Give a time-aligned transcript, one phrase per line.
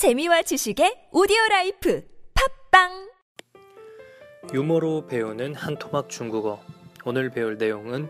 [0.00, 2.02] 재미와 지식의 오디오 라이프
[2.72, 3.10] 팝빵
[4.54, 6.58] 유머로 배우는 한토막 중국어.
[7.04, 8.08] 오늘 배울 내용은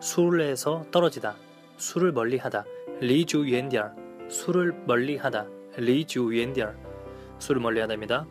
[0.00, 1.36] 술에서 떨어지다,
[1.76, 2.64] 술을 멀리하다,
[2.98, 3.94] 리주 옌디얼,
[4.28, 5.46] 술을 멀리하다,
[5.76, 6.76] 리주 옌디얼,
[7.38, 8.26] 술을 멀리하다입니다.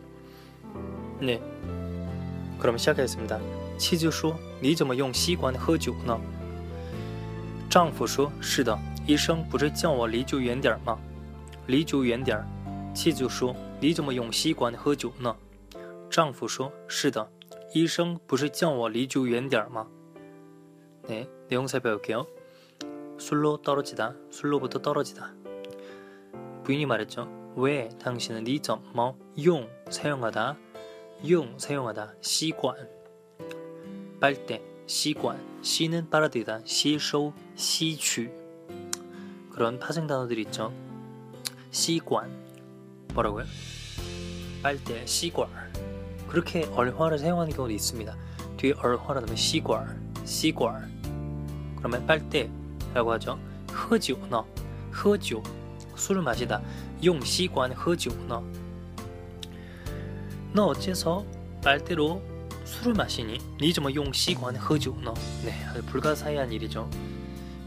[1.22, 1.40] 네,
[2.60, 3.40] 그럼 시작하겠습니다.
[3.78, 6.20] 妻子说：“你怎么用吸管喝酒呢？”
[7.70, 10.98] 丈夫说：“是的，医生不是叫我离酒远点儿吗？
[11.68, 12.46] 离酒远点儿。”
[12.97, 15.35] 妻子说：“你怎么用吸管喝酒呢？”
[16.09, 17.27] 丈夫说：“是的，
[17.73, 19.87] 医生不是叫我离酒远点儿吗？”
[21.07, 22.27] 네 내용 살펴볼게요.
[23.17, 25.33] 술로 떨어지다, 술로부터 떨어지다.
[26.63, 27.27] 부인이 말했죠.
[27.55, 30.57] 왜 당신은 니怎么 용 사용하다,
[31.29, 32.75] 용 사용하다, 시관
[34.19, 38.31] 빨대, 시관, 시는 빨아들이다, 시소, 시취
[39.51, 40.73] 그런 파생 단어들이 있죠.
[41.71, 42.31] 시관
[43.14, 43.44] 뭐라고요?
[44.62, 45.48] 빨대, 시관
[46.28, 48.16] 그렇게 얼화를 사용하는 경우도 있습니다.
[48.56, 50.90] 뒤에 얼화를 넣으면 시관, 시관
[51.76, 53.38] 그러면 빨대라고 하죠.
[53.72, 54.46] 허지오 너,
[55.04, 55.42] 허지오
[55.96, 56.60] 술을 마시다.
[57.04, 58.42] 용 시관 허지오 너.
[60.52, 61.24] 너 어째서
[61.62, 62.22] 빨대로
[62.64, 63.38] 술을 마시니?
[63.60, 65.14] 니좀 용 시관 허지오 너.
[65.44, 65.54] 네,
[65.86, 66.88] 불가사의한 일이죠.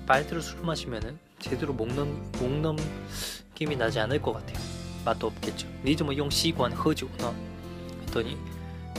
[0.05, 4.70] 빨대로 술을 마시면은 제대로 목넘 목넘김이 나지 않을 것 같아요.
[5.04, 5.68] 맛도 없겠죠.
[5.84, 7.34] 니좀 용 시관 허지오 너.
[8.02, 8.36] 했더니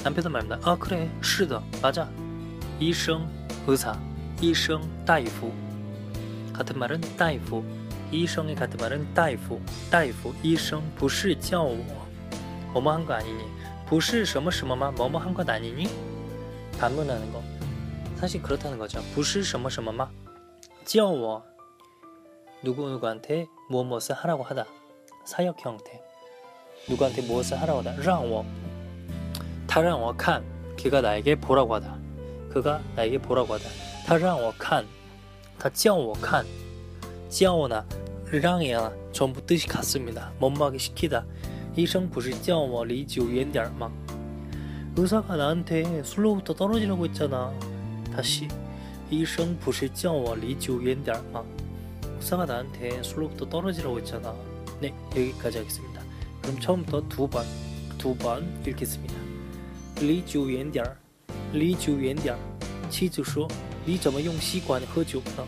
[0.03, 0.59] 남편도 말합니다.
[0.70, 2.09] 아 그래, 是的, 맞아.
[2.80, 3.28] 이성
[3.66, 4.00] 의사,
[4.42, 5.52] 이성 다이프
[6.53, 7.64] 같은 말은 다이프,
[8.12, 9.59] 이성의 같은 말은 다이프,
[9.92, 11.76] 다이프, 이성 不是叫我
[12.73, 13.44] 뭐뭐 한 거 아니니?
[13.88, 14.92] 不是什么什么吗?
[14.95, 15.88] 뭐뭐 한 것 아니니?
[16.80, 17.42] 반문하는 거.
[18.17, 19.02] 사실 그렇다는 거죠.
[19.16, 20.09] 不是什么什么吗?
[20.86, 21.44] 叫我
[22.64, 24.66] 누구 누구한테 무엇 무엇을 하라고 하다.
[25.26, 26.02] 사역 형태.
[26.90, 28.02] 누구한테 무엇을 하라고 하다.
[28.02, 28.45] 让我
[29.67, 30.44] 他让我看
[30.78, 31.98] 그가 나에게 보라고 하다.
[32.50, 33.66] 그가 나에게 보라고 하다.
[34.06, 34.85] 他让我看
[35.59, 36.46] 他叫我看
[37.30, 37.85] 叫我나
[38.31, 40.31] 让이나 전부 뜻이 같습니다.
[40.40, 41.25] 못막이 시키다.
[41.75, 43.91] 이성 不是叫我离酒远点儿吗?
[44.96, 47.53] 의사가 나한테 술로부터 떨어지라고 했잖아.
[48.16, 48.47] 다시
[49.12, 51.44] 이성 不是叫我离酒远点儿吗?
[52.19, 54.34] 의사가 나한테 술로부터 떨어지라고 했잖아.
[54.81, 56.02] 네, 여기까지 하겠습니다.
[56.41, 57.46] 그럼 처음부터 두 번,
[57.97, 59.13] 두 번 읽겠습니다.
[60.00, 60.96] 离酒远点儿，
[61.53, 62.40] 离酒远点儿。
[62.90, 65.46] 妻子说：“你怎么用吸管喝酒呢？”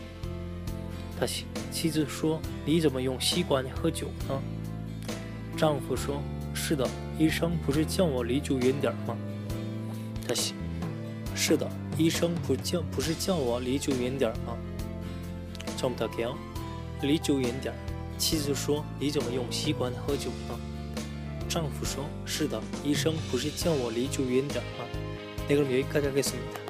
[1.18, 4.42] 他妻妻子说：“你怎么用吸管喝酒呢？”
[5.56, 6.86] 丈夫说：“是的，
[7.18, 9.16] 医生不是叫我离酒远点儿吗？”
[10.26, 10.54] 他妻
[11.34, 11.66] 是的，
[11.96, 14.56] 医生不叫不是叫我离酒远点儿吗？
[15.78, 16.34] 처음부터할게요
[17.02, 17.78] 离酒远点儿。
[18.18, 20.58] 妻子说：“你怎么用吸管喝酒呢？”
[21.48, 24.84] 丈夫说：“是的，医生不是叫我离酒远点吗？”
[25.48, 26.63] 네 그럼 여기까지 하겠습니다.